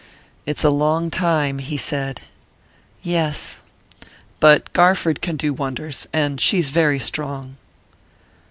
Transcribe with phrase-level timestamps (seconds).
[0.47, 2.21] "It's a long time," he said.
[3.03, 3.59] "Yes."
[4.39, 7.57] "But Garford can do wonders and she's very strong."